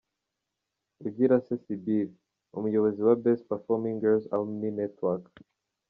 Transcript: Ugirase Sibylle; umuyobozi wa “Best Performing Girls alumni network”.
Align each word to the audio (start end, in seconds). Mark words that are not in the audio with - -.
Ugirase 1.07 1.53
Sibylle; 1.63 2.15
umuyobozi 2.57 2.99
wa 3.07 3.15
“Best 3.23 3.43
Performing 3.49 3.95
Girls 4.01 4.25
alumni 4.35 4.69
network”. 4.79 5.25